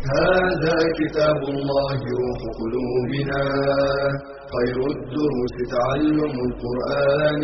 [0.00, 3.42] هذا كتاب الله روح قلوبنا
[4.54, 7.42] خير الدروس تعلم القرآن.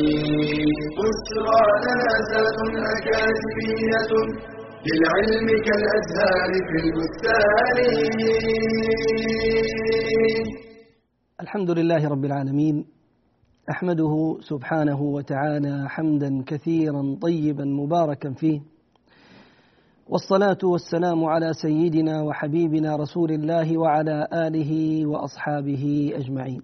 [0.99, 2.59] بشرى لنا زاد
[2.95, 4.13] أكاديمية
[4.87, 7.79] للعلم كالأزهار في البستان.
[11.41, 12.85] الحمد لله رب العالمين
[13.71, 18.61] أحمده سبحانه وتعالى حمدا كثيرا طيبا مباركا فيه.
[20.09, 26.63] والصلاة والسلام على سيدنا وحبيبنا رسول الله وعلى آله وأصحابه أجمعين.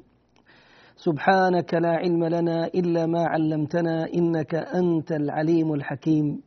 [0.97, 6.43] سبحانك لا علم لنا إلا ما علمتنا إنك أنت العليم الحكيم.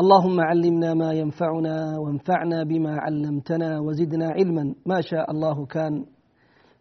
[0.00, 4.74] اللهم علمنا ما ينفعنا وانفعنا بما علمتنا وزدنا علما.
[4.86, 6.04] ما شاء الله كان.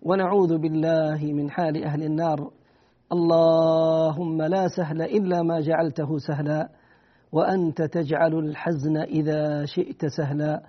[0.02, 2.52] ونعوذ بالله من حال أهل النار.
[3.12, 6.70] اللهم لا سهل إلا ما جعلته سهلا.
[7.34, 10.64] وأنت تجعل الحزن إذا شئت سهلا.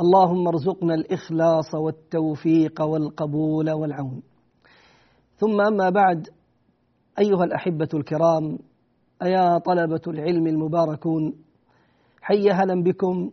[0.00, 4.22] اللهم ارزقنا الإخلاص والتوفيق والقبول والعون.
[5.36, 6.28] ثم أما بعد
[7.18, 8.58] أيها الأحبة الكرام
[9.22, 11.34] أيا طلبة العلم المباركون
[12.22, 13.30] حي هلا بكم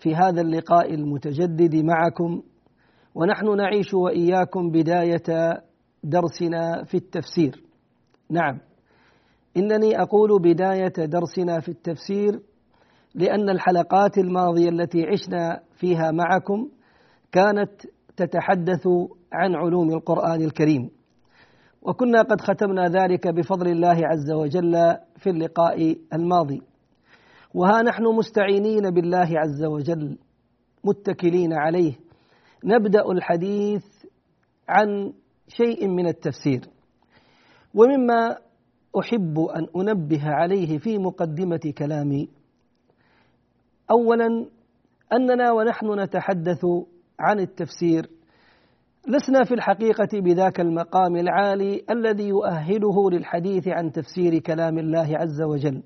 [0.00, 2.42] في هذا اللقاء المتجدد معكم.
[3.14, 5.58] ونحن نعيش وإياكم بداية
[6.04, 7.62] درسنا في التفسير.
[8.30, 8.60] نعم.
[9.56, 12.40] إنني أقول بداية درسنا في التفسير
[13.14, 16.68] لأن الحلقات الماضية التي عشنا فيها معكم
[17.32, 17.70] كانت
[18.16, 18.86] تتحدث
[19.32, 20.90] عن علوم القرآن الكريم.
[21.82, 26.62] وكنا قد ختمنا ذلك بفضل الله عز وجل في اللقاء الماضي.
[27.54, 30.18] وها نحن مستعينين بالله عز وجل
[30.84, 31.92] متكلين عليه.
[32.64, 33.84] نبدأ الحديث
[34.68, 35.12] عن
[35.48, 36.60] شيء من التفسير.
[37.74, 38.36] ومما
[38.98, 42.28] أحب أن أنبه عليه في مقدمة كلامي.
[43.90, 44.46] اولا
[45.12, 46.64] أننا ونحن نتحدث
[47.20, 48.10] عن التفسير.
[49.08, 55.82] لسنا في الحقيقة بذاك المقام العالي الذي يؤهله للحديث عن تفسير كلام الله عز وجل.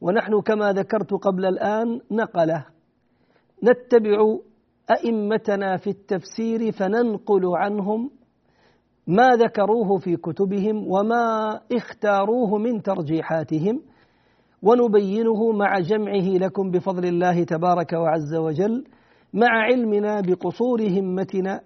[0.00, 2.66] ونحن كما ذكرت قبل الآن نقله.
[3.64, 4.38] نتبع
[4.90, 8.10] أئمتنا في التفسير فننقل عنهم
[9.06, 13.82] ما ذكروه في كتبهم وما اختاروه من ترجيحاتهم
[14.62, 18.84] ونبينه مع جمعه لكم بفضل الله تبارك وعز وجل
[19.34, 21.60] مع علمنا بقصور همتنا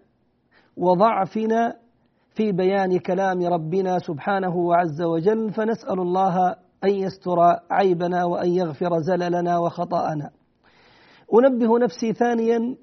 [0.76, 1.76] وضعفنا
[2.34, 7.38] في بيان كلام ربنا سبحانه وعز وجل فنسأل الله أن يستر
[7.70, 10.30] عيبنا وأن يغفر زللنا وخطأنا.
[11.34, 12.76] أنبه نفسي ثانيا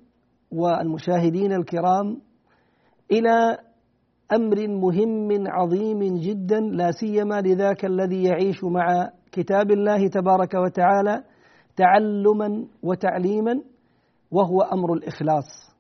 [0.52, 2.22] والمشاهدين الكرام
[3.12, 3.58] إلى
[4.34, 11.24] أمر مهم عظيم جدا لا سيما لذاك الذي يعيش مع كتاب الله تبارك وتعالى
[11.76, 13.62] تعلما وتعليما
[14.32, 15.76] وهو أمر الإخلاص.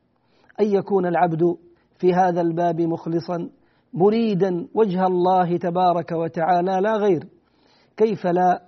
[0.59, 1.41] أن يكون العبد
[1.99, 3.49] في هذا الباب مخلصا
[3.93, 7.23] مريدا وجه الله تبارك وتعالى لا غير.
[7.97, 8.61] كيف لا؟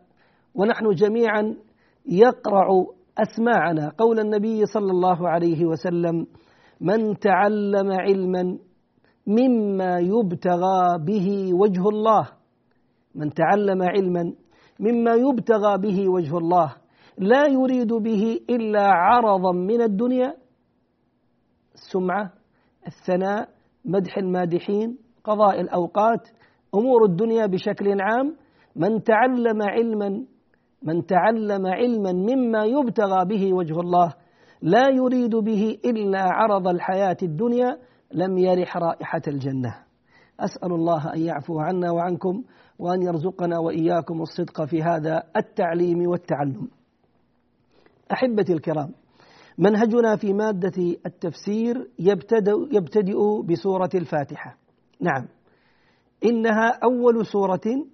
[0.56, 1.56] ونحن جميعا
[2.06, 2.68] يقرع
[3.18, 3.91] أسماعنا.
[3.97, 6.25] قول النبي صلى الله عليه وسلم
[6.81, 8.57] من تعلم علما
[9.29, 12.29] مما يبتغى به وجه الله.
[13.16, 14.34] من تعلم علما
[14.79, 16.73] مما يبتغى به وجه الله.
[17.17, 20.34] لا يريد به إلا عرضا من الدنيا.
[21.75, 22.34] السمعه
[22.88, 23.50] الثناء
[23.85, 26.28] مدح المادحين قضاء الأوقات
[26.75, 28.35] أمور الدنيا بشكل عام.
[28.75, 30.25] من تعلم علما
[30.84, 34.13] من تعلم علما مما يبتغى به وجه الله.
[34.62, 37.77] لا يريد به إلا عرض الحياة الدنيا.
[38.13, 39.75] لم يرح رائحة الجنة.
[40.39, 42.44] أسأل الله أن يعفو عنا وعنكم
[42.79, 46.67] وأن يرزقنا وإياكم الصدق في هذا التعليم والتعلم.
[48.11, 48.91] أحبتي الكرام
[49.57, 51.88] منهجنا في مادة التفسير
[52.71, 54.57] يبتدئ, بسورة الفاتحة.
[55.01, 55.27] نعم
[56.25, 57.85] إنها أول سورة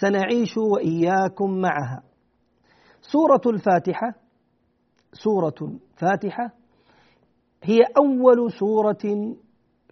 [0.00, 2.02] سنعيش وإياكم معها.
[3.00, 4.14] سورة الفاتحة
[5.12, 6.52] سورة فاتحة
[7.62, 9.34] هي أول سورة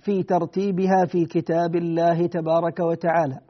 [0.00, 3.40] في ترتيبها في كتاب الله تبارك وتعالى.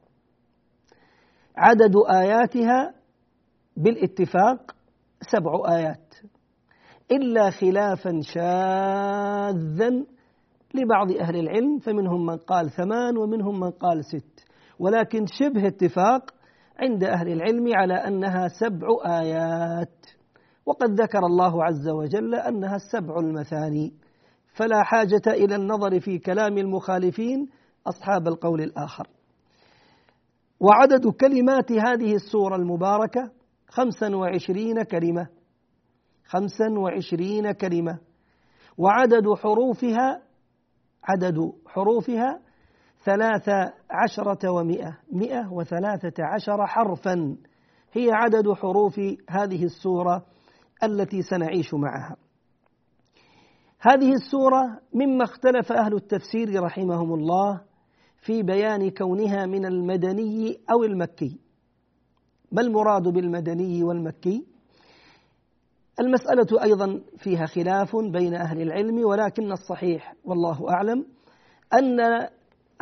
[1.57, 2.95] عدد آياتها
[3.77, 4.75] بالاتفاق
[5.33, 6.15] سبع آيات
[7.13, 9.91] إلا خلافا شاذا
[10.75, 14.45] لبعض أهل العلم فمنهم من قال ثمان ومنهم من قال ست.
[14.79, 16.31] ولكن شبه اتفاق
[16.79, 18.89] عند أهل العلم على أنها سبع
[19.21, 20.07] آيات
[20.67, 23.93] وقد ذكر الله عز وجل أنها السبع المثاني.
[24.59, 27.49] فلا حاجة إلى النظر في كلام المخالفين
[27.87, 29.09] أصحاب القول الآخر.
[30.61, 33.31] وعدد كلمات هذه السورة المباركة
[33.69, 35.29] خمسا وعشرين كلمة
[36.25, 37.99] خمسا وعشرين كلمة.
[38.79, 40.23] وعدد حروفها
[41.05, 42.41] عدد حروفها
[43.05, 47.37] ثلاثة عشرة ومئة مئة وثلاثة عشر حرفا.
[47.93, 49.01] هي عدد حروف
[49.31, 50.27] هذه السورة
[50.83, 52.28] التي سنعيش معها.
[53.81, 57.61] هذه السورة مما اختلف أهل التفسير رحمهم الله
[58.21, 61.41] في بيان كونها من المدني أو المكي.
[62.53, 64.47] ما المراد بالمدني والمكي؟
[66.01, 71.07] المسألة أيضا فيها خلاف بين أهل العلم ولكن الصحيح والله أعلم
[71.73, 72.01] أن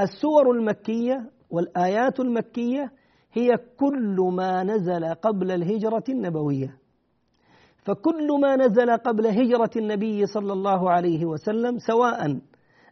[0.00, 2.92] السور المكية والآيات المكية
[3.32, 6.85] هي كل ما نزل قبل الهجرة النبوية.
[7.86, 12.38] فكل ما نزل قبل هجرة النبي صلى الله عليه وسلم سواء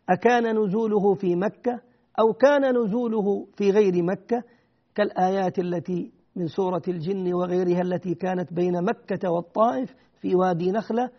[0.08, 1.81] أكان نزوله في مكة
[2.20, 4.43] أو كان نزوله في غير مكة
[4.94, 11.11] كالآيات التي من سورة الجن وغيرها التي كانت بين مكة والطائف في وادي نخلة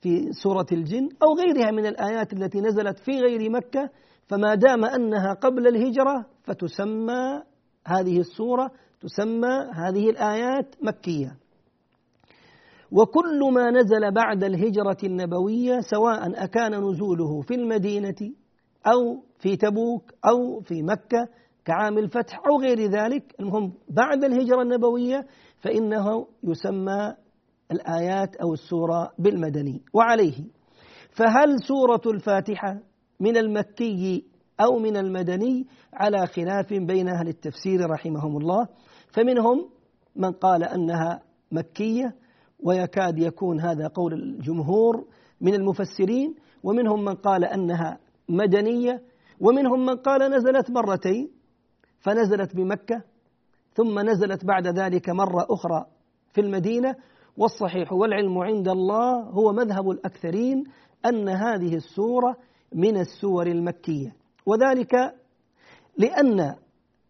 [0.00, 3.90] في سورة الجن أو غيرها من الآيات التي نزلت في غير مكة
[4.26, 7.42] فما دام أنها قبل الهجرة فتسمى
[7.86, 8.70] هذه السورة
[9.00, 11.45] تسمى هذه الآيات مكية.
[12.92, 18.32] وكل ما نزل بعد الهجرة النبوية سواء أكان نزوله في المدينة
[18.86, 21.28] أو في تبوك أو في مكة
[21.64, 25.26] كعام الفتح أو غير ذلك المهم بعد الهجرة النبوية
[25.60, 27.14] فإنه يسمى
[27.72, 30.44] الآيات أو السورة بالمدني وعليه.
[31.10, 32.80] فهل سورة الفاتحة
[33.20, 34.24] من المكي
[34.60, 38.68] أو من المدني؟ على خلاف بين أهل التفسير رحمهم الله.
[39.12, 39.68] فمنهم
[40.16, 41.22] من قال أنها
[41.52, 42.14] مكية
[42.60, 45.04] ويكاد يكون هذا قول الجمهور
[45.40, 47.98] من المفسرين ومنهم من قال أنها
[48.28, 49.02] مدنية
[49.40, 51.30] ومنهم من قال نزلت مرتين
[52.00, 53.02] فنزلت بمكة
[53.74, 55.86] ثم نزلت بعد ذلك مرة أخرى
[56.32, 56.94] في المدينة
[57.36, 60.64] والصحيح والعلم عند الله هو مذهب الأكثرين
[61.06, 62.36] أن هذه السورة
[62.72, 64.16] من السور المكية.
[64.46, 64.94] وذلك
[65.98, 66.54] لأن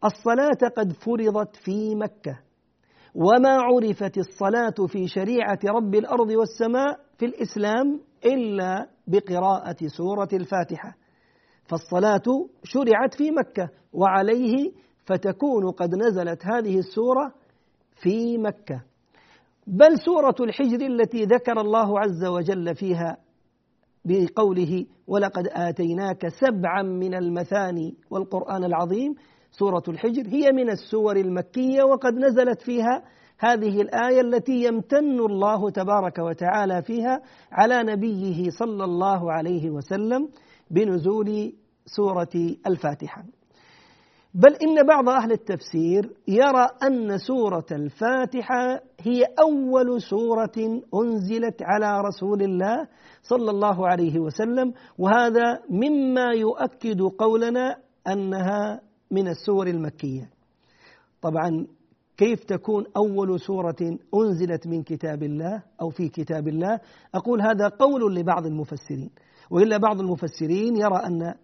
[0.04, 2.38] الصلاة قد فرضت في مكة.
[3.16, 10.96] وما عرفت الصلاة في شريعة رب الأرض والسماء في الإسلام إلا بقراءة سورة الفاتحة.
[11.68, 12.22] فالصلاة
[12.64, 14.72] شرعت في مكة وعليه
[15.04, 17.32] فتكون قد نزلت هذه السورة
[18.02, 18.82] في مكة.
[19.66, 23.16] بل سورة الحجر التي ذكر الله عز وجل فيها
[24.04, 29.14] بقوله ولقد آتيناك سبعا من المثاني والقرآن العظيم
[29.50, 33.02] سورة الحجر هي من السور المكية وقد نزلت فيها
[33.38, 37.20] هذه الآية التي يمتن الله تبارك وتعالى فيها
[37.52, 40.28] على نبيه صلى الله عليه وسلم
[40.70, 41.52] بنزول
[41.87, 43.25] سورة الفاتحة.
[44.34, 52.42] بل إن بعض أهل التفسير يرى أن سورة الفاتحة هي أول سورة أنزلت على رسول
[52.42, 52.88] الله
[53.22, 57.76] صلى الله عليه وسلم وهذا مما يؤكد قولنا
[58.09, 58.80] أنها
[59.16, 60.30] من السور المكية.
[61.23, 61.66] طبعا
[62.16, 63.76] كيف تكون أول سورة
[64.14, 66.80] أنزلت من كتاب الله أو في كتاب الله؟
[67.14, 69.11] أقول هذا قول لبعض المفسرين.
[69.50, 71.35] وإلا بعض المفسرين يرى أن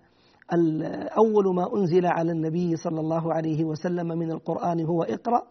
[1.17, 5.43] أول ما أنزل على النبي صلى الله عليه وسلم من القرآن هو اقرأ.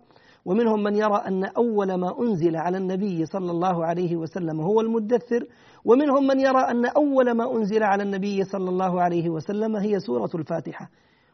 [0.46, 5.48] ومنهم من يرى أن أول ما أنزل على النبي صلى الله عليه وسلم هو المدثر.
[5.86, 10.30] ومنهم من يرى أن أول ما أنزل على النبي صلى الله عليه وسلم هي سورة
[10.36, 10.90] الفاتحة.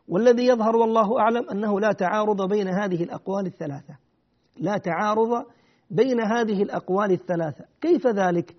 [0.07, 3.97] والذي يظهر والله أعلم أنه لا تعارض بين هذه الأقوال الثلاثة.
[4.57, 5.45] لا تعارض
[5.89, 7.65] بين هذه الأقوال الثلاثة.
[7.81, 8.55] كيف ذلك؟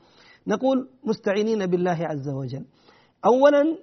[0.46, 2.64] نقول مستعينين بالله عز وجل.
[3.24, 3.78] أولا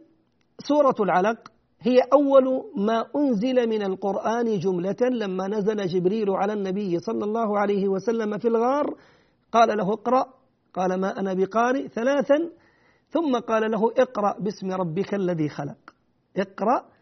[0.60, 7.24] سورة العلق هي أول ما أنزل من القرآن جملة لما نزل جبريل على النبي صلى
[7.26, 8.96] الله عليه وسلم في الغار.
[9.52, 10.26] قال له اقرأ.
[10.74, 12.50] قال ما أنا بقارئ ثلاثا.
[13.10, 15.78] ثم قال له اقرأ باسم ربك الذي خلق.
[16.38, 16.95] اقرأ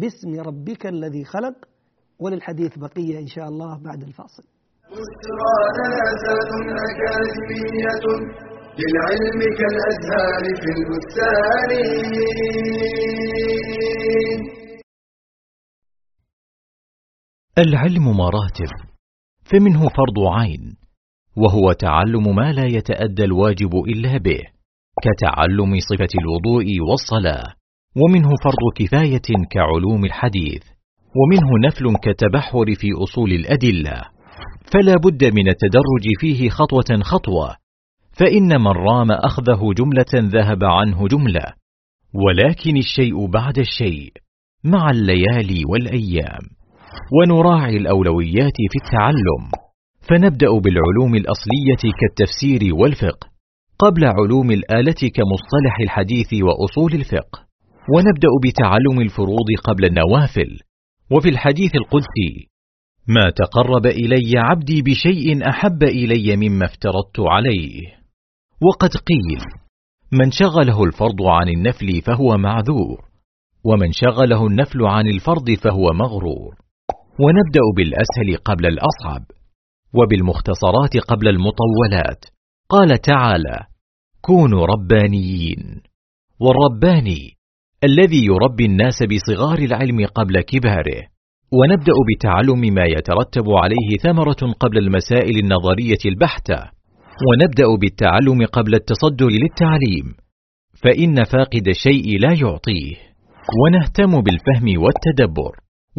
[0.00, 1.56] باسم ربك الذي خلق
[2.20, 4.44] وللحديث بقية إن شاء الله بعد الفاصل.
[8.80, 11.70] للعلم كالأزهار في البستان
[17.58, 18.72] العلم مراتب
[19.50, 20.76] فمنه فرض عين
[21.36, 24.40] وهو تعلم ما لا يتأدى الواجب إلا به
[25.04, 27.63] كتعلم صفة الوضوء والصلاة.
[27.96, 30.62] ومنه فرض كفاية كعلوم الحديث
[31.16, 34.02] ومنه نفل كتبحر في أصول الأدلة.
[34.72, 37.56] فلا بد من التدرج فيه خطوة خطوة
[38.12, 41.52] فإن من رام أخذه جملة ذهب عنه جملة.
[42.14, 44.12] ولكن الشيء بعد الشيء
[44.64, 46.42] مع الليالي والأيام.
[47.12, 49.44] ونراعي الأولويات في التعلم.
[50.00, 53.28] فنبدأ بالعلوم الأصلية كالتفسير والفقه
[53.78, 57.53] قبل علوم الآلة كمصطلح الحديث وأصول الفقه.
[57.88, 60.58] ونبدأ بتعلم الفروض قبل النوافل.
[61.10, 62.48] وفي الحديث القدسي
[63.08, 67.80] ما تقرب إلي عبدي بشيء أحب إلي مما افترضت عليه.
[68.62, 69.40] وقد قيل
[70.12, 73.04] من شغله الفرض عن النفل فهو معذور
[73.64, 76.54] ومن شغله النفل عن الفرض فهو مغرور.
[77.20, 79.24] ونبدأ بالأسهل قبل الأصعب
[79.94, 82.24] وبالمختصرات قبل المطولات.
[82.68, 83.66] قال تعالى
[84.20, 85.82] كونوا ربانيين.
[86.40, 87.33] والرباني
[87.90, 91.02] الذي يربي الناس بصغار العلم قبل كباره.
[91.58, 96.58] ونبدأ بتعلم ما يترتب عليه ثمرة قبل المسائل النظرية البحتة.
[97.26, 100.06] ونبدأ بالتعلم قبل التصدر للتعليم.
[100.82, 102.94] فإن فاقد الشيء لا يعطيه.
[103.60, 105.52] ونهتم بالفهم والتدبر.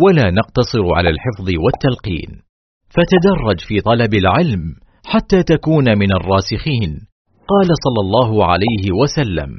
[0.04, 2.32] ولا نقتصر على الحفظ والتلقين.
[2.96, 4.62] فتدرج في طلب العلم
[5.06, 6.92] حتى تكون من الراسخين.
[7.52, 9.52] قال صلى الله عليه وسلم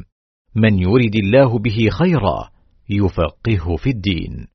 [0.59, 2.39] من يرد الله به خيرا
[2.91, 4.47] يفقهه في الدين.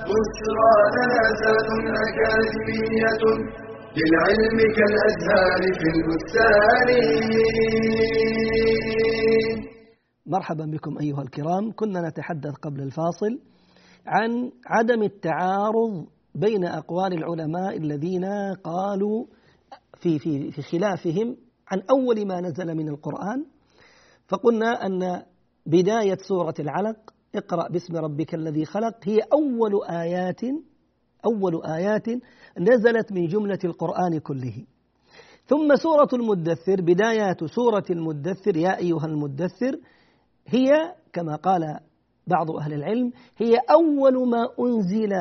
[0.00, 1.20] بشرى لنا
[2.08, 3.22] أكاديمية
[3.96, 6.88] للعلم كالأزهار في البستان.
[10.26, 11.72] مرحبا بكم أيها الكرام.
[11.72, 13.40] كنا نتحدث قبل الفاصل
[14.06, 18.24] عن عدم التعارض بين أقوال العلماء الذين
[18.64, 19.26] قالوا
[20.00, 21.36] في في في خلافهم
[21.68, 23.44] عن أول ما نزل من القرآن
[24.28, 25.22] فقلنا أن
[25.66, 26.96] بداية سورة العلق
[27.34, 30.40] اقرأ باسم ربك الذي خلق هي أول آيات
[31.26, 32.08] أول آيات
[32.58, 34.64] نزلت من جملة القرآن كله.
[35.46, 39.78] ثم سورة المدثر بدايات سورة المدثر يا أيها المدثر
[40.46, 41.80] هي كما قال
[42.26, 45.12] بعض أهل العلم هي أول ما أنزل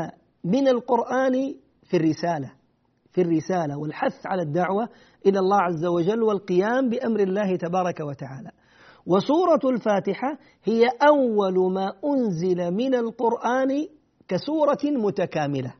[0.44, 2.51] من القرآن في الرسالة.
[3.15, 4.89] في الرسالة والحث على الدعوة
[5.25, 8.51] إلى الله عز وجل والقيام بأمر الله تبارك وتعالى.
[9.05, 13.88] وسورة الفاتحة هي أول ما أنزل من القرآن
[14.27, 15.74] كسورة متكاملة.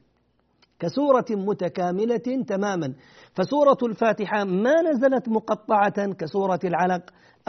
[0.80, 2.94] كسورة متكاملة تماما.
[3.34, 7.04] فسورة الفاتحة ما نزلت مقطعة كسورة العلق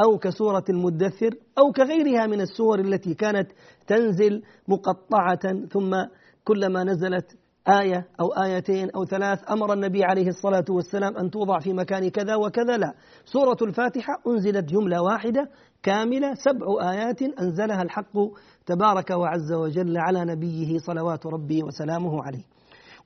[0.04, 3.50] أو كسورة المدثر أو كغيرها من السور التي كانت
[3.86, 5.66] تنزل مقطعة.
[5.72, 5.94] ثم
[6.44, 11.72] كلما نزلت آية أو آيتين أو ثلاث أمر النبي عليه الصلاة والسلام أن توضع في
[11.72, 12.76] مكان كذا وكذا.
[12.76, 12.94] لا
[13.24, 15.50] سورة الفاتحة أنزلت جملة واحدة
[15.82, 18.18] كاملة سبع آيات أنزلها الحق
[18.66, 22.44] تبارك وعز وجل على نبيه صلوات ربي وسلامه عليه.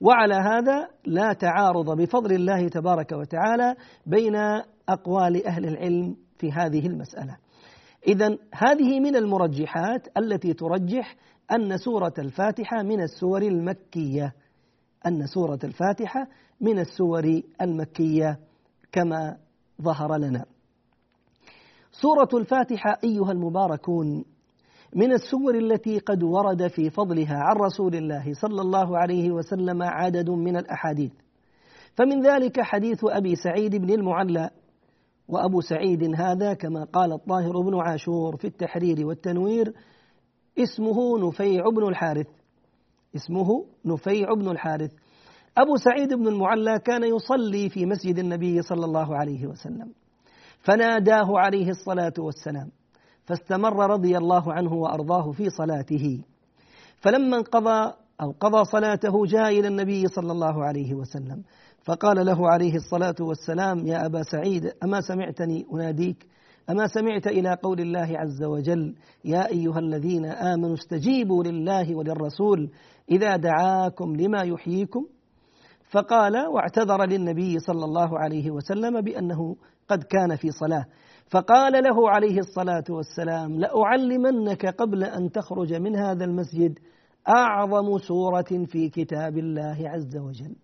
[0.01, 3.75] وعلى هذا لا تعارض بفضل الله تبارك وتعالى
[4.05, 4.35] بين
[4.89, 7.37] أقوال أهل العلم في هذه المسألة.
[8.07, 11.15] إذا هذه من المرجحات التي ترجح
[11.51, 14.33] أن سورة الفاتحة من السور المكية.
[15.07, 16.27] أن سورة الفاتحة
[16.61, 18.39] من السور المكية
[18.91, 19.37] كما
[19.81, 20.45] ظهر لنا.
[21.91, 24.25] سورة الفاتحة أيها المباركون
[24.95, 30.29] من السور التي قد ورد في فضلها عن رسول الله صلى الله عليه وسلم عدد
[30.29, 31.11] من الأحاديث.
[31.95, 34.49] فمن ذلك حديث أبي سعيد بن المعلى
[35.27, 39.73] وأبو سعيد هذا كما قال الطاهر بن عاشور في التحرير والتنوير
[40.57, 42.27] اسمه نفيع بن الحارث
[43.15, 44.91] اسمه نفيع بن الحارث.
[45.57, 49.93] أبو سعيد بن المعلى كان يصلي في مسجد النبي صلى الله عليه وسلم.
[50.59, 52.71] فناداه عليه الصلاة والسلام
[53.25, 56.23] فاستمر رضي الله عنه وأرضاه في صلاته.
[57.01, 61.43] فلما انقضى أو قضى صلاته جاء إلى النبي صلى الله عليه وسلم
[61.83, 66.27] فقال له عليه الصلاة والسلام يا أبا سعيد أما سمعتني أناديك؟
[66.71, 72.69] أما سمعت إلى قول الله عز وجل يا أيها الذين آمنوا استجيبوا لله وللرسول
[73.11, 75.05] إذا دعاكم لما يحييكم.
[75.91, 79.55] فقال واعتذر للنبي صلى الله عليه وسلم بأنه
[79.87, 80.85] قد كان في صلاة.
[81.31, 86.79] فقال له عليه الصلاة والسلام لأعلمنك قبل أن تخرج من هذا المسجد
[87.27, 90.55] أعظم سورة في كتاب الله عز وجل.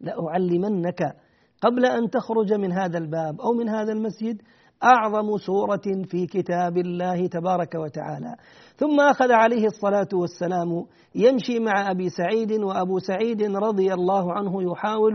[0.00, 1.16] لأعلمنك
[1.62, 4.42] قبل أن تخرج من هذا الباب أو من هذا المسجد
[4.84, 8.34] أعظم سورة في كتاب الله تبارك وتعالى.
[8.76, 10.84] ثم أخذ عليه الصلاة والسلام
[11.14, 15.14] يمشي مع أبي سعيد وأبو سعيد رضي الله عنه يحاول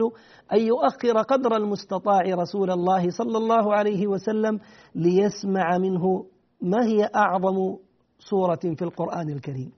[0.53, 4.59] أن يؤخر قدر المستطاع رسول الله صلى الله عليه وسلم
[4.95, 6.25] ليسمع منه
[6.61, 7.75] ما هي أعظم
[8.19, 9.71] سورة في القرآن الكريم.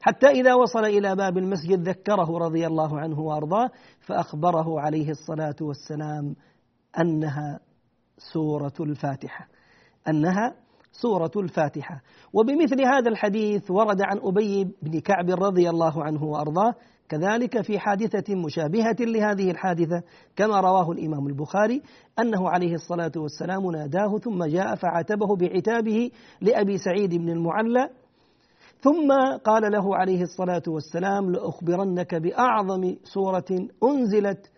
[0.00, 6.34] حتى إذا وصل إلى باب المسجد ذكره رضي الله عنه وأرضاه فأخبره عليه الصلاة والسلام
[7.00, 7.60] أنها
[8.18, 9.48] سورة الفاتحة
[10.08, 10.54] أنها
[10.92, 12.02] سورة الفاتحة.
[12.32, 16.74] وبمثل هذا الحديث ورد عن أبي بن كعب رضي الله عنه وأرضاه
[17.08, 20.02] كذلك في حادثة مشابهة لهذه الحادثة
[20.36, 21.82] كما رواه الإمام البخاري
[22.18, 27.90] أنه عليه الصلاة والسلام ناداه ثم جاء فعاتبه بعتابه لأبي سعيد بن المعلى
[28.80, 29.12] ثم
[29.44, 34.50] قال له عليه الصلاة والسلام لأخبرنك بأعظم سورة أنزلت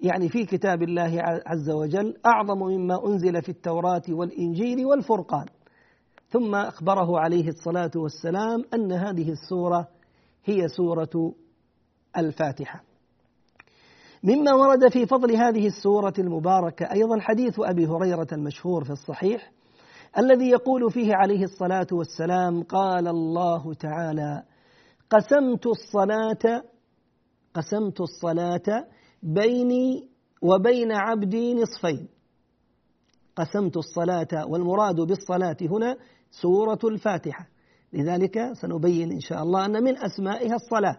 [0.00, 5.46] يعني في كتاب الله عز وجل أعظم مما أنزل في التوراة والإنجيل والفرقان.
[6.30, 9.88] ثم أخبره عليه الصلاة والسلام أن هذه السورة
[10.44, 11.32] هي سورة
[12.16, 12.82] الفاتحة.
[14.22, 19.52] مما ورد في فضل هذه السورة المباركة أيضا حديث أبي هريرة المشهور في الصحيح
[20.18, 24.42] الذي يقول فيه عليه الصلاة والسلام قال الله تعالى
[25.10, 26.62] قسمت الصلاة
[27.54, 28.86] قسمت الصلاة
[29.22, 30.08] بيني
[30.42, 32.08] وبين عبدي نصفين.
[33.36, 35.96] قسمت الصلاة والمراد بالصلاة هنا
[36.30, 37.48] سورة الفاتحة.
[37.92, 40.96] لذلك سنبين إن شاء الله أن من أسمائها الصلاة.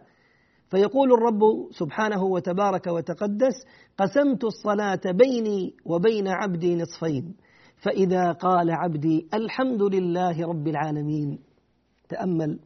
[0.69, 3.65] فيقول الرب سبحانه وتبارك وتقدس
[3.97, 7.35] قسمت الصلاة بيني وبين عبدي نصفين.
[7.77, 11.39] فإذا قال عبدي الحمد لله رب العالمين.
[12.09, 12.59] تأمل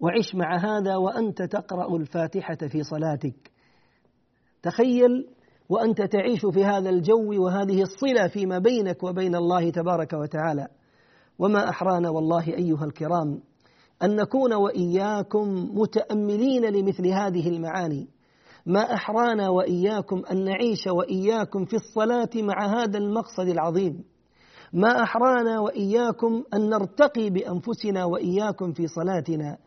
[0.00, 3.49] وعش مع هذا وأنت تقرأ الفاتحة في صلاتك.
[4.62, 5.26] تخيل
[5.68, 10.66] وأنت تعيش في هذا الجو وهذه الصلة فيما بينك وبين الله تبارك وتعالى.
[11.38, 13.40] وما أحرانا والله أيها الكرام
[14.02, 18.08] أن نكون وإياكم متأملين لمثل هذه المعاني.
[18.66, 24.04] ما أحرانا وإياكم أن نعيش وإياكم في الصلاة مع هذا المقصد العظيم.
[24.72, 29.58] ما أحرانا وإياكم أن نرتقي بأنفسنا وإياكم في صلاتنا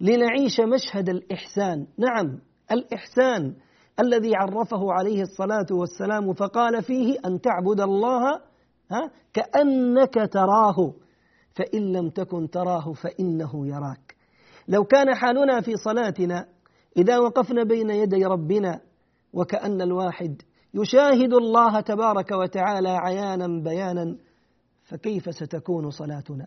[0.00, 1.86] لنعيش مشهد الإحسان.
[1.98, 2.38] نعم
[2.72, 3.54] الإحسان
[4.00, 8.40] الذي عرفه عليه الصلاة والسلام فقال فيه أن تعبد الله
[9.32, 10.92] كأنك تراه
[11.54, 14.16] فإن لم تكن تراه فإنه يراك.
[14.68, 16.46] لو كان حالنا في صلاتنا
[16.96, 18.80] إذا وقفنا بين يدي ربنا
[19.32, 20.42] وكأن الواحد
[20.74, 24.16] يشاهد الله تبارك وتعالى عيانا بيانا
[24.84, 26.46] فكيف ستكون صلاتنا؟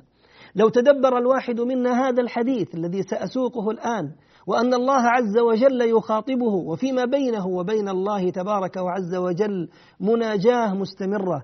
[0.55, 4.11] لو تدبر الواحد منا هذا الحديث الذي سأسوقه الآن
[4.47, 11.43] وأن الله عز وجل يخاطبه وفيما بينه وبين الله تبارك وعز وجل مناجاة مستمرة.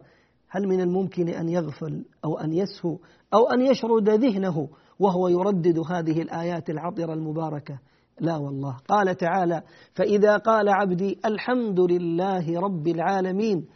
[0.50, 2.98] هل من الممكن أن يغفل أو أن يسهو
[3.34, 7.80] أو أن يشرد ذهنه وهو يردد هذه الآيات العطرة المباركة؟
[8.20, 8.78] لا والله.
[8.88, 9.62] قال تعالى
[9.94, 13.68] فإذا قال عبدي الحمد لله رب العالمين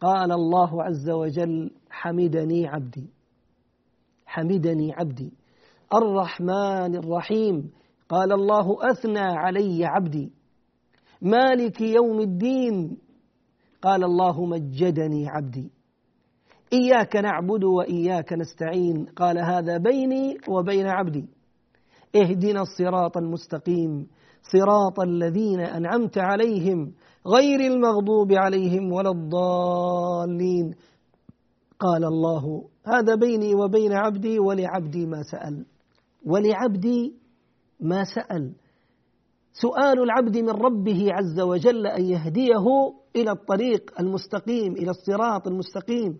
[0.00, 3.10] قال الله عز وجل حمدني عبدي
[4.26, 5.32] حمدني عبدي
[5.94, 7.70] الرحمن الرحيم.
[8.12, 10.32] قال الله أثنى علي عبدي.
[11.22, 12.98] مالك يوم الدين.
[13.82, 15.72] قال الله مجدني عبدي.
[16.72, 19.04] إياك نعبد وإياك نستعين.
[19.16, 21.28] قال هذا بيني وبين عبدي.
[22.16, 24.06] اهدنا الصراط المستقيم.
[24.52, 26.92] صراط الذين أنعمت عليهم.
[27.26, 30.74] غير المغضوب عليهم ولا الضالين.
[31.78, 35.66] قال الله هذا بيني وبين عبدي ولعبدي ما سأل.
[36.26, 37.21] ولعبدي
[37.82, 38.52] ما سأل.
[39.52, 42.64] سؤال العبد من ربه عز وجل أن يهديه
[43.16, 46.18] إلى الطريق المستقيم إلى الصراط المستقيم.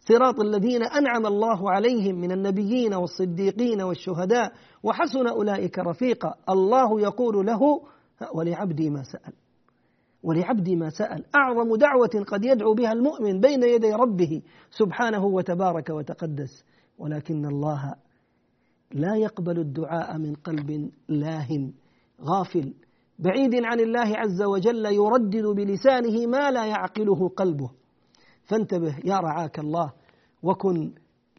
[0.00, 4.52] صراط الذين أنعم الله عليهم من النبيين والصديقين والشهداء.
[4.82, 6.34] وحسن أولئك رفيقا.
[6.48, 7.60] الله يقول له
[8.34, 9.32] ولعبدي ما سأل.
[10.22, 11.24] ولعبدي ما سأل.
[11.36, 16.64] أعظم دعوة قد يدعو بها المؤمن بين يدي ربه سبحانه وتبارك وتقدس.
[16.98, 17.94] ولكن الله
[18.92, 21.48] لا يقبل الدعاء من قلب لاه
[22.22, 22.74] غافل.
[23.18, 27.70] بعيد عن الله عز وجل يردد بلسانه ما لا يعقله قلبه.
[28.44, 29.92] فانتبه يا رعاك الله
[30.42, 30.92] وكن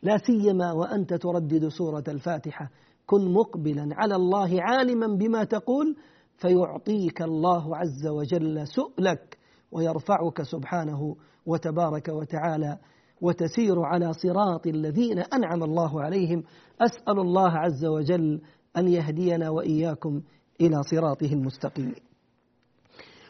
[0.03, 2.69] لا سيما وأنت تردد سورة الفاتحة.
[3.05, 5.95] كن مقبلا على الله عالما بما تقول
[6.37, 9.37] فيعطيك الله عز وجل سؤلك
[9.71, 12.77] ويرفعك سبحانه وتبارك وتعالى
[13.21, 16.43] وتسير على صراط الذين أنعم الله عليهم
[16.81, 18.41] أسأل الله عز وجل
[18.77, 20.21] أن يهدينا وإياكم
[20.61, 21.93] إلى صراطه المستقيم.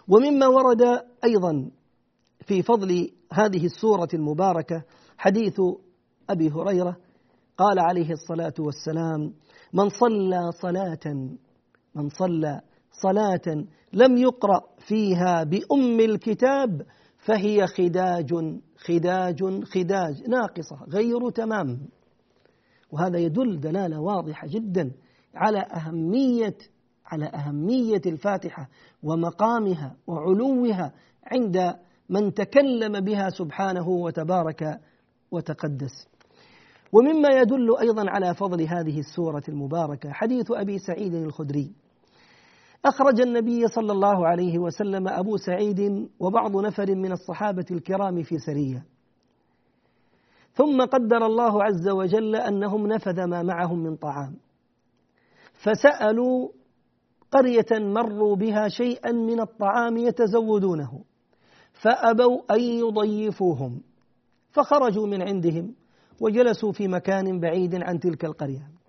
[0.07, 0.81] ومما ورد
[1.23, 1.71] أيضا
[2.45, 4.83] في فضل هذه السورة المباركة
[5.17, 5.61] حديث
[6.29, 6.97] أبي هريرة
[7.57, 9.33] قال عليه الصلاة والسلام
[9.73, 11.13] من صلى صلاة
[11.95, 12.61] من صلى
[13.01, 16.81] صلاة لم يقرأ فيها بأم الكتاب
[17.21, 18.33] فهي خداج
[18.77, 21.79] خداج خداج ناقصة غير تمام.
[22.91, 24.91] وهذا يدل دلالة واضحة جدا
[25.35, 26.57] على أهمية
[27.05, 28.69] على أهمية الفاتحة
[29.03, 31.75] ومقامها وعلوها عند
[32.09, 34.79] من تكلم بها سبحانه وتبارك
[35.31, 36.07] وتقدس.
[36.93, 41.71] ومما يدل أيضا على فضل هذه السورة المباركة حديث أبي سعيد الخدري.
[42.85, 48.85] أخرج النبي صلى الله عليه وسلم أبو سعيد وبعض نفر من الصحابة الكرام في سرية.
[50.53, 54.35] ثم قدر الله عز وجل أنهم نفذ ما معهم من طعام.
[55.53, 56.49] فسألوا
[57.31, 61.03] قرية مروا بها شيئا من الطعام يتزودونه.
[61.73, 63.81] فأبوا أن يضيفوهم.
[64.51, 65.75] فخرجوا من عندهم
[66.21, 68.80] وجلسوا في مكان بعيد عن تلك القرية.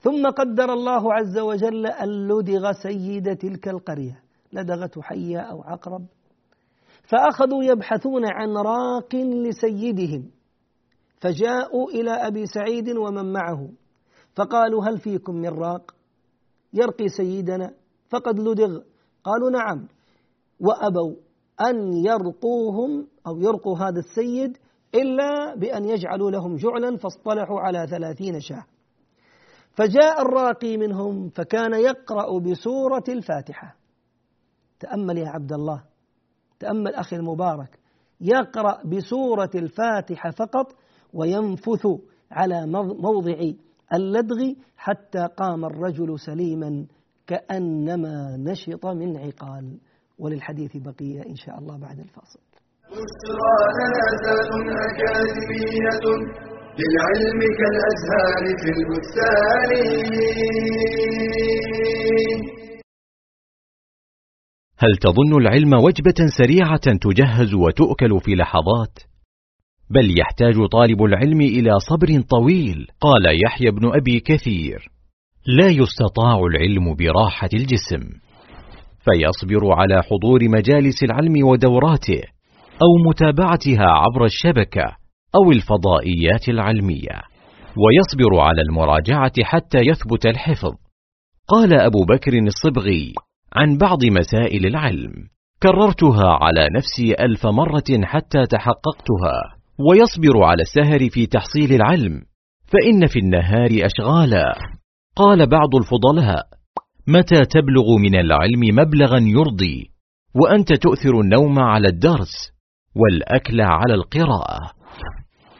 [0.00, 6.06] ثم قدر الله عز وجل أن لدغ سيد تلك القرية لدغته حية أو عقرب.
[7.02, 10.30] فأخذوا يبحثون عن راق لسيدهم
[11.20, 13.68] فجاءوا إلى أبي سعيد ومن معه
[14.34, 15.94] فقالوا هل فيكم من راق؟
[16.72, 17.74] يرقي سيدنا
[18.08, 18.80] فقد لدغ.
[19.24, 19.88] قالوا نعم.
[20.60, 21.14] وأبوا
[21.60, 24.58] أن يرقوهم أو يرقوا هذا السيد
[24.94, 28.64] إلا بأن يجعلوا لهم جعلا فاصطلحوا على ثلاثين شاة.
[29.80, 33.76] فجاء الراقي منهم فكان يقرأ بسورة الفاتحة.
[34.80, 35.82] تأمل يا عبد الله
[36.60, 37.78] تأمل أخي المبارك.
[38.20, 40.72] يقرأ بسورة الفاتحة فقط
[41.12, 41.86] وينفث
[42.30, 42.66] على
[43.00, 43.52] موضع
[43.94, 46.86] اللدغ حتى قام الرجل سليما
[47.26, 49.78] كأنما نشط من عقال.
[50.18, 52.40] وللحديث بقية إن شاء الله بعد الفاصل.
[52.90, 53.52] بشرى
[54.88, 59.70] أكاديمية للعلم كالأزهار في البستان.
[64.78, 68.98] هل تظن العلم وجبة سريعة تجهز وتؤكل في لحظات؟
[69.90, 74.90] بل يحتاج طالب العلم إلى صبر طويل قال يحيى بن أبي كثير.
[75.46, 78.08] لا يستطاع العلم براحة الجسم
[79.04, 82.22] فيصبر على حضور مجالس العلم ودوراته
[82.82, 84.99] أو متابعتها عبر الشبكة.
[85.34, 87.22] أو الفضائيات العلمية
[87.76, 90.74] ويصبر على المراجعة حتى يثبت الحفظ.
[91.48, 93.12] قال أبو بكر الصبغي
[93.56, 95.12] عن بعض مسائل العلم
[95.62, 99.56] كررتها على نفسي ألف مرة حتى تحققتها
[99.88, 102.22] ويصبر على السهر في تحصيل العلم
[102.66, 104.54] فإن في النهار أشغالا.
[105.16, 106.42] قال بعض الفضلاء
[107.06, 109.90] متى تبلغ من العلم مبلغا يرضي
[110.34, 112.32] وأنت تؤثر النوم على الدرس
[112.96, 114.79] والأكل على القراءة.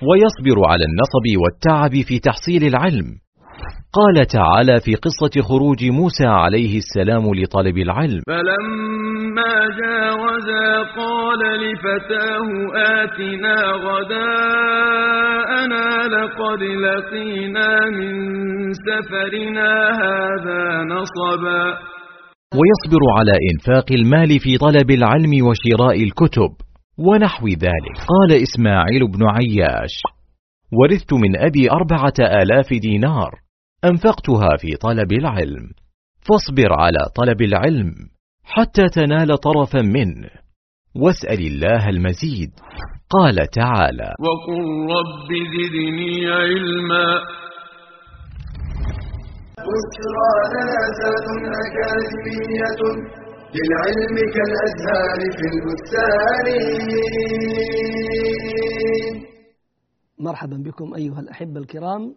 [0.09, 3.09] ويصبر على النصب والتعب في تحصيل العلم.
[3.93, 8.21] قال تعالى في قصة خروج موسى عليه السلام لطلب العلم.
[8.29, 10.69] فلما جاوزا
[11.01, 12.49] قال لفتاه
[13.03, 15.07] آتنا غداءنا
[16.17, 18.13] لقد لقينا من
[18.73, 19.71] سفرنا
[20.05, 20.63] هذا
[20.95, 21.65] نصبا.
[22.59, 26.70] ويصبر على إنفاق المال في طلب العلم وشراء الكتب.
[27.09, 27.97] ونحو ذلك.
[28.09, 30.03] قال إسماعيل بن عياش
[30.73, 33.31] ورثت من أبي أربعة آلاف دينار
[33.85, 35.71] أنفقتها في طلب العلم.
[36.29, 37.93] فاصبر على طلب العلم
[38.45, 40.31] حتى تنال طرفا منه
[40.97, 42.51] واسأل الله المزيد.
[43.11, 44.63] قال تعالى وقل
[44.97, 47.21] رب زدني علما.
[49.71, 50.33] بشرى
[51.65, 52.83] أكاديمية
[53.55, 56.47] للعلم كالأزهار في البستان.
[60.19, 62.15] مرحبا بكم أيها الأحبة الكرام.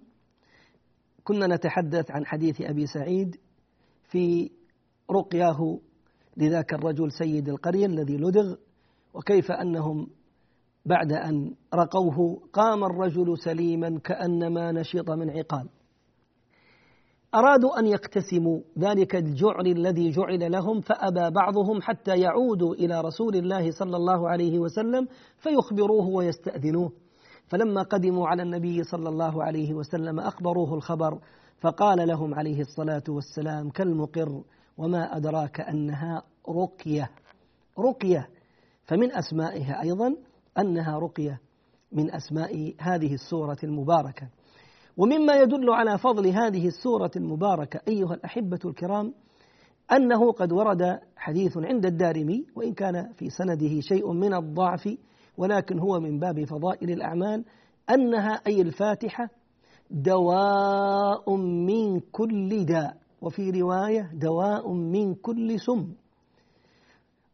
[1.23, 3.35] كنا نتحدث عن حديث أبي سعيد
[4.11, 4.51] في
[5.11, 5.79] رقياه
[6.37, 8.55] لذاك الرجل سيد القرية الذي لدغ
[9.13, 10.07] وكيف أنهم
[10.85, 15.69] بعد أن رقوه قام الرجل سليما كأنما نشط من عقال.
[17.35, 23.71] أرادوا أن يقتسموا ذلك الجعل الذي جعل لهم فأبى بعضهم حتى يعودوا إلى رسول الله
[23.71, 26.91] صلى الله عليه وسلم فيخبروه ويستأذنوه.
[27.47, 31.19] فلما قدموا على النبي صلى الله عليه وسلم أخبروه الخبر
[31.61, 34.43] فقال لهم عليه الصلاة والسلام كالمقر
[34.77, 37.11] وما أدراك أنها رقية.
[37.79, 38.29] رقية
[38.83, 40.15] فمن أسمائها أيضا
[40.59, 41.39] أنها رقية
[41.91, 44.27] من أسماء هذه السورة المباركة.
[44.97, 49.13] ومما يدل على فضل هذه السورة المباركة أيها الأحبة الكرام
[49.91, 54.97] أنه قد ورد حديث عند الدارمي وإن كان في سنده شيء من الضعف
[55.37, 57.45] ولكن هو من باب فضائل الأعمال
[57.89, 59.29] أنها أي الفاتحة
[59.91, 65.87] دواء من كل داء وفي رواية دواء من كل سم.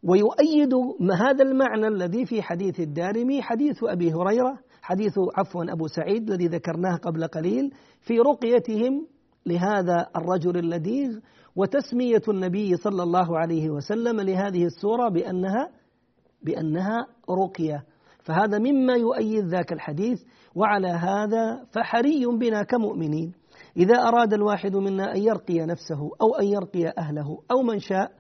[0.04, 0.74] ويؤيد
[1.12, 6.96] هذا المعنى الذي في حديث الدارمي حديث أبي هريرة حديث عفوا أبو سعيد الذي ذكرناه
[6.96, 9.08] قبل قليل في رقيتهم
[9.46, 11.20] لهذا الرجل اللذيذ
[11.56, 15.70] وتسمية النبي صلى الله عليه وسلم لهذه السورة بأنها
[16.44, 17.84] بأنها رقية.
[18.24, 20.22] فهذا مما يؤيد ذاك الحديث
[20.56, 23.34] وعلى هذا فحري بنا كمؤمنين.
[23.78, 28.12] إذا أراد الواحد منا أن يرقي نفسه أو أن يرقي أهله أو من شاء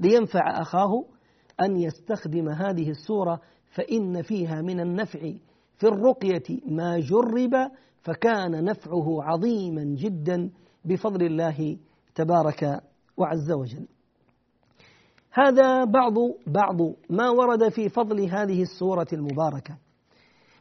[0.00, 1.04] لينفع أخاه
[1.60, 3.40] أن يستخدم هذه السورة
[3.74, 5.32] فإن فيها من النفع
[5.78, 7.70] في الرقية ما جرب
[8.02, 10.50] فكان نفعه عظيما جدا
[10.84, 11.76] بفضل الله
[12.14, 12.82] تبارك
[13.16, 13.86] وعز وجل.
[15.32, 16.14] هذا بعض
[16.46, 16.76] بعض
[17.10, 19.78] ما ورد في فضل هذه السورة المباركة.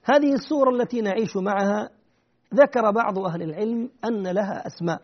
[0.03, 1.89] هذه السورة التي نعيش معها
[2.53, 5.01] ذكر بعض أهل العلم أن لها أسماء.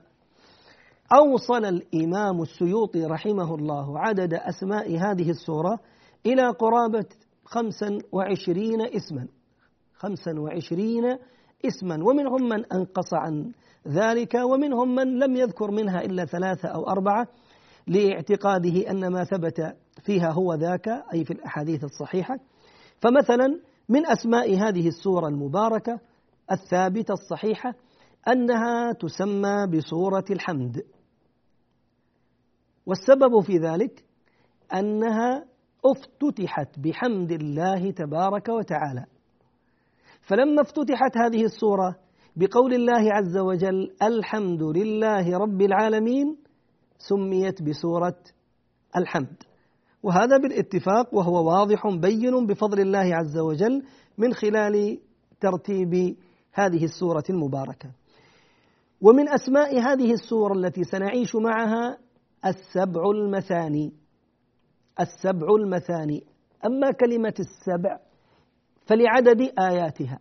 [1.13, 5.79] أوصل الإمام السيوطي رحمه الله عدد أسماء هذه السورة
[6.25, 7.05] إلى قرابة
[7.45, 9.27] خمسا وعشرين اسما
[10.03, 11.17] خمسا وعشرين
[11.65, 13.51] اسما ومنهم من أنقص عن
[13.87, 17.27] ذلك ومنهم من لم يذكر منها إلا ثلاثة أو أربعة
[17.87, 22.39] لاعتقاده أن ما ثبت فيها هو ذاك أي في الأحاديث الصحيحة.
[23.01, 25.99] فمثلا من أسماء هذه السورة المباركة
[26.51, 27.73] الثابتة الصحيحة
[28.27, 30.83] أنها تسمى بسورة الحمد.
[32.85, 34.03] والسبب في ذلك
[34.73, 35.45] أنها
[35.85, 39.05] افتتحت بحمد الله تبارك وتعالى.
[40.23, 41.95] فلما افتتحت هذه السورة
[42.35, 46.37] بقول الله عز وجل الحمد لله رب العالمين
[46.97, 48.17] سميت بسورة
[48.97, 49.43] الحمد.
[50.03, 53.83] وهذا بالاتفاق وهو واضح بين بفضل الله عز وجل
[54.17, 54.99] من خلال
[55.39, 56.15] ترتيب
[56.53, 57.89] هذه السورة المباركة.
[59.01, 61.97] ومن أسماء هذه السورة التي سنعيش معها
[62.45, 63.93] السبع المثاني.
[64.99, 66.23] السبع المثاني.
[66.65, 67.99] أما كلمة السبع
[68.85, 70.19] فلعدد آياتها.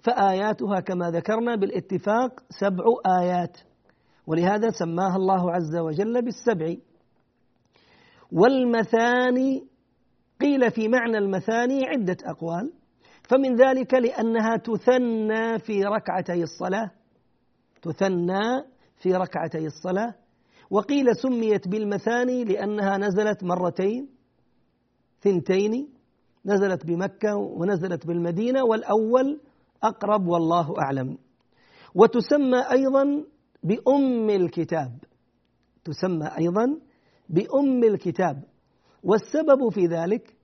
[0.00, 2.84] فآياتها كما ذكرنا بالاتفاق سبع
[3.20, 3.58] آيات.
[4.26, 6.76] ولهذا سماها الله عز وجل بالسبع.
[8.32, 9.66] والمثاني
[10.40, 12.72] قيل في معنى المثاني عدة أقوال.
[13.22, 16.90] فمن ذلك لأنها تثنى في ركعتي الصلاة.
[17.82, 18.62] تثنى
[18.96, 20.14] في ركعتي الصلاة.
[20.70, 24.08] وقيل سميت بالمثاني لأنها نزلت مرتين
[25.20, 25.97] ثنتين
[26.48, 29.40] نزلت بمكة ونزلت بالمدينة والأول
[29.82, 31.18] أقرب والله أعلم.
[31.94, 33.24] وتسمى أيضا
[33.62, 34.98] بأم الكتاب.
[35.84, 36.80] تسمى أيضا
[37.28, 38.44] بأم الكتاب.
[39.02, 40.36] والسبب في ذلك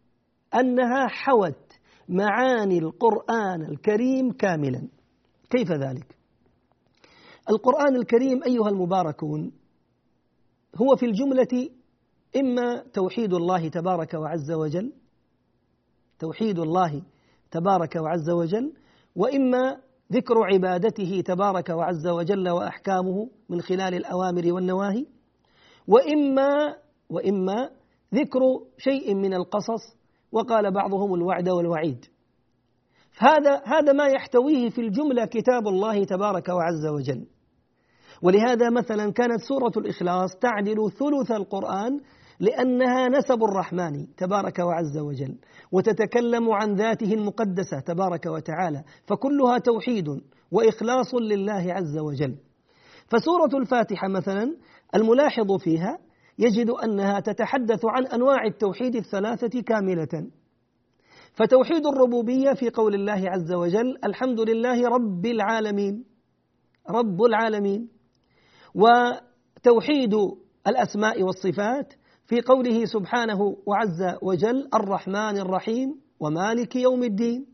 [0.55, 1.73] أنها حوت
[2.09, 4.89] معاني القرآن الكريم كاملا.
[5.51, 6.17] كيف ذلك؟
[7.51, 9.53] القرآن الكريم أيها المباركون
[10.77, 11.71] هو في الجملة
[12.37, 14.93] إما توحيد الله تبارك وعز وجل
[16.19, 17.03] توحيد الله
[17.51, 18.73] تبارك وعز وجل
[19.17, 19.77] وإما
[20.13, 25.07] ذكر عبادته تبارك وعز وجل وأحكامه من خلال الأوامر والنواهي
[25.89, 26.77] وإما
[27.11, 27.71] وإما
[28.15, 28.41] ذكر
[28.79, 29.97] شيء من القصص
[30.33, 32.07] وقال بعضهم الوعد والوعيد.
[33.19, 37.27] هذا هذا ما يحتويه في الجملة كتاب الله تبارك وعز وجل.
[38.23, 42.01] ولهذا مثلا كانت سورة الإخلاص تعدل ثلث القرآن
[42.41, 45.39] لأنها نسب الرحمن تبارك وعز وجل
[45.73, 50.09] وتتكلم عن ذاته المقدسة تبارك وتعالى فكلها توحيد
[50.53, 52.37] وإخلاص لله عز وجل.
[53.09, 54.57] فسورة الفاتحة مثلا
[54.95, 55.99] الملاحظ فيها
[56.39, 60.31] يجد أنها تتحدث عن أنواع التوحيد الثلاثة كاملة.
[61.33, 66.05] فتوحيد الربوبية في قول الله عز وجل الحمد لله رب العالمين
[66.91, 67.89] رب العالمين.
[68.75, 70.15] وتوحيد
[70.67, 71.95] الأسماء والصفات
[72.27, 77.47] في قوله سبحانه وعز وجل الرحمن الرحيم ومالك يوم الدين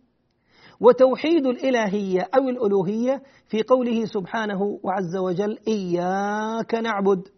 [0.80, 7.28] وتوحيد الإلهية أو الألوهية في قوله سبحانه وعز وجل إياك نعبد.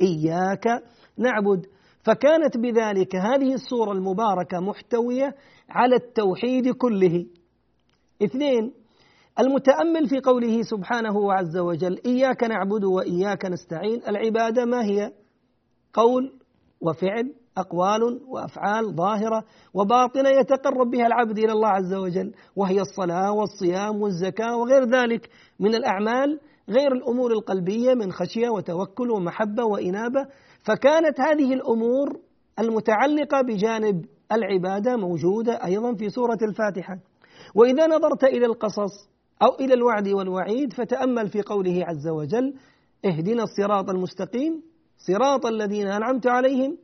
[0.00, 0.82] إياك
[1.18, 1.66] نعبد.
[2.02, 5.34] فكانت بذلك هذه السورة المباركة محتوية
[5.70, 7.26] على التوحيد كله.
[8.22, 8.72] اثنين
[9.40, 15.12] المتأمل في قوله سبحانه وعز وجل إياك نعبد وإياك نستعين العبادة ما هي؟
[15.94, 16.32] قول
[16.80, 24.02] وفعل أقوال وأفعال ظاهرة وباطنة يتقرب بها العبد إلى الله عز وجل وهي الصلاة والصيام
[24.02, 25.28] والزكاة وغير ذلك
[25.60, 30.26] من الأعمال غير الأمور القلبية من خشية وتوكل ومحبة وإنابة.
[30.62, 32.20] فكانت هذه الأمور
[32.58, 36.98] المتعلقة بجانب العبادة موجودة أيضا في سورة الفاتحة.
[37.54, 39.08] وإذا نظرت إلى القصص
[39.42, 42.54] أو إلى الوعد والوعيد فتأمل في قوله عز وجل
[43.04, 44.62] اهدنا الصراط المستقيم
[45.06, 46.76] صراط الذين أنعمت عليهم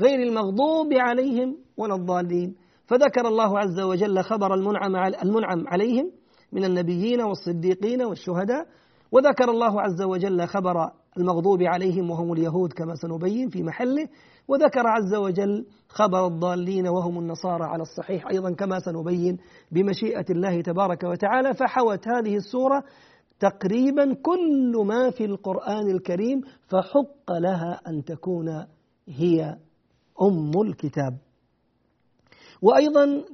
[0.00, 2.54] غير المغضوب عليهم ولا الضالين.
[2.86, 6.10] فذكر الله عز وجل خبر المنعم المنعم عليهم
[6.52, 8.66] من النبيين والصديقين والشهداء
[9.12, 14.08] وذكر الله عز وجل خبر المغضوب عليهم وهم اليهود كما سنبين في محله
[14.48, 19.36] وذكر عز وجل خبر الضالين وهم النصارى على الصحيح أيضا كما سنبين
[19.72, 22.84] بمشيئة الله تبارك وتعالى فحوت هذه السورة
[23.40, 28.66] تقريبا كل ما في القرآن الكريم فحق لها أن تكون
[29.08, 29.56] هي
[30.22, 31.18] أم الكتاب.
[32.62, 33.24] وأيضا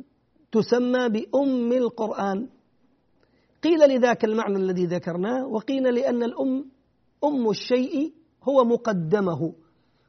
[0.53, 2.49] تسمى بأم القرآن.
[3.63, 6.65] قيل لذاك المعنى الذي ذكرناه وقيل لأن الأم
[7.25, 8.13] أم الشيء
[8.49, 9.53] هو مقدمه.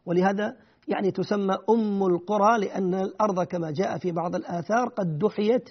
[0.05, 5.69] ولهذا يعني تسمى أم القرى لأن الأرض كما جاء في بعض الآثار قد دحيت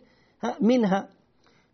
[0.61, 1.09] منها.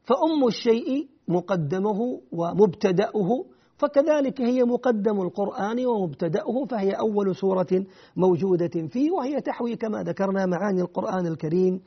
[0.05, 3.45] فأم الشيء مقدمه ومبتدأه
[3.79, 7.85] فكذلك هي مقدم القرآن ومبتدأه فهي أول سورة
[8.17, 11.81] موجودة فيه وهي تحوي كما ذكرنا معاني القرآن الكريم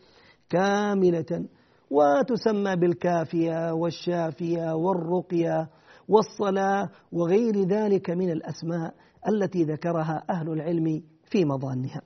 [0.50, 1.46] كاملة
[1.92, 5.70] وتسمى بالكافية والشافية والرقية
[6.10, 8.94] والصلاة وغير ذلك من الأسماء
[9.28, 12.02] التي ذكرها أهل العلم في مضانها.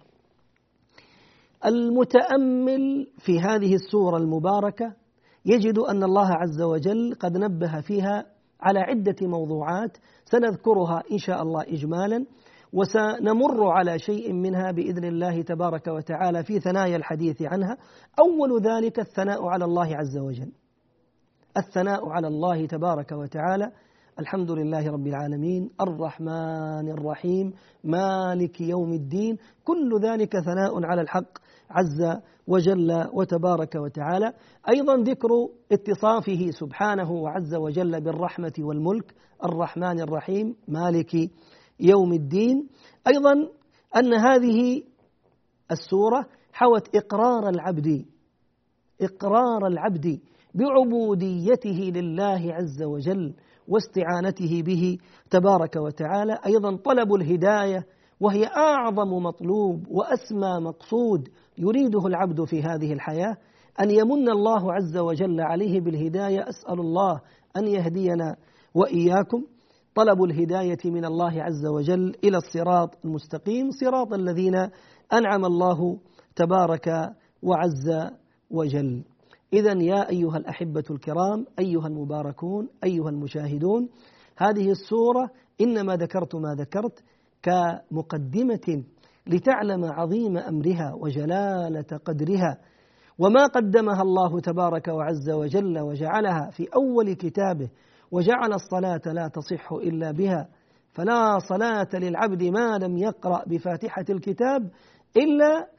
[1.66, 4.94] المتأمل في هذه السورة المباركة
[5.46, 8.26] يجد أن الله عز وجل قد نبه فيها
[8.62, 12.26] على عدة موضوعات سنذكرها إن شاء الله إجمالا
[12.74, 17.78] وسنمر على شيء منها بإذن الله تبارك وتعالى في ثنايا الحديث عنها.
[18.20, 20.52] أول ذلك الثناء على الله عز وجل.
[21.58, 23.72] الثناء على الله تبارك وتعالى
[24.20, 31.38] الحمد لله رب العالمين الرحمن الرحيم مالك يوم الدين كل ذلك ثناء على الحق
[31.70, 34.34] عز وجل وتبارك وتعالى.
[34.70, 35.30] أيضا ذكر
[35.72, 41.14] اتصافه سبحانه وعز وجل بالرحمة والملك الرحمن الرحيم مالك
[41.80, 42.68] يوم الدين.
[43.08, 43.34] أيضا
[43.98, 44.84] أن هذه
[45.72, 48.06] السورة حوت إقرار العبد
[49.02, 50.20] إقرار العبد
[50.54, 53.34] بعبوديته لله عز وجل.
[53.68, 54.98] واستعانته به
[55.30, 56.40] تبارك وتعالى.
[56.46, 57.86] أيضا طلب الهداية
[58.20, 63.38] وهي أعظم مطلوب وأسمى مقصود يريده العبد في هذه الحياة
[63.82, 66.50] أن يمن الله عز وجل عليه بالهداية.
[66.50, 67.22] أسأل الله
[67.58, 68.36] أن يهدينا
[68.76, 69.44] وإياكم.
[69.96, 74.56] طلب الهداية من الله عز وجل إلى الصراط المستقيم صراط الذين
[75.14, 75.98] أنعم الله
[76.36, 76.90] تبارك
[77.44, 78.12] وعز
[78.52, 79.04] وجل.
[79.56, 83.90] إذا يا أيها الأحبة الكرام أيها المباركون أيها المشاهدون
[84.38, 85.30] هذه السورة
[85.62, 87.04] إنما ذكرت ما ذكرت
[87.44, 88.84] كمقدمة
[89.28, 92.58] لتعلم عظيم أمرها وجلالة قدرها
[93.20, 97.70] وما قدمها الله تبارك وعز وجل وجعلها في أول كتابه
[98.12, 100.50] وجعل الصلاة لا تصح إلا بها
[100.92, 104.72] فلا صلاة للعبد ما لم يقرأ بفاتحة الكتاب
[105.18, 105.70] إلا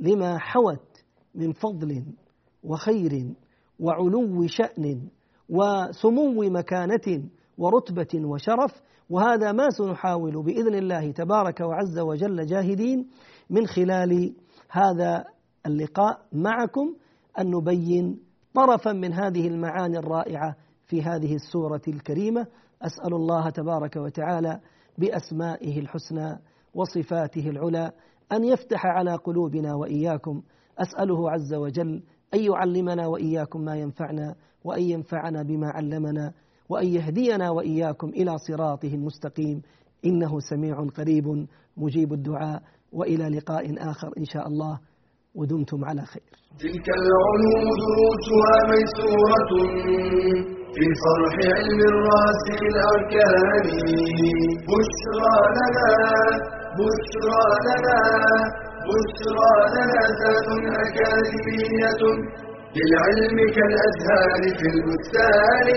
[0.00, 2.02] لما حوت من فضل
[2.64, 3.34] وخير
[3.80, 5.08] وعلو شأن
[5.48, 7.22] وسمو مكانة
[7.58, 13.08] ورتبة وشرف وهذا ما سنحاول بإذن الله تبارك وعز وجل جاهدين
[13.50, 14.34] من خلال
[14.70, 15.24] هذا
[15.66, 16.94] اللقاء معكم
[17.38, 18.18] أن نبين
[18.54, 22.46] طرفا من هذه المعاني الرائعة في هذه السورة الكريمة.
[22.82, 24.60] أسأل الله تبارك وتعالى
[24.98, 26.38] بأسمائه الحسنى
[26.74, 27.92] وصفاته العلى
[28.32, 30.42] أن يفتح على قلوبنا وإياكم.
[30.78, 32.02] أسأله عز وجل
[32.34, 36.32] أن يعلمنا وإياكم ما ينفعنا وأن ينفعنا بما علمنا
[36.68, 39.62] وأن يهدينا وإياكم إلى صراطه المستقيم.
[40.04, 42.62] إنه سميع قريب مجيب الدعاء.
[42.92, 44.78] وإلى لقاء آخر إن شاء الله.
[45.34, 46.22] ودمتم على خير.
[46.58, 49.50] تلك العلوم دروسها ميسورة
[50.74, 53.66] في صرح علم الراسخ الأركان.
[54.70, 55.92] بشرى لنا
[56.78, 58.00] بشرى لنا
[58.90, 60.48] بشرى لنا ذات
[60.84, 62.02] أكاديمية
[62.76, 65.68] للعلم كالأزهار في البستان.